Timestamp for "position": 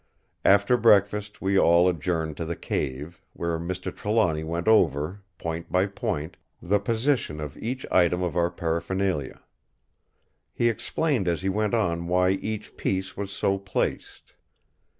6.79-7.39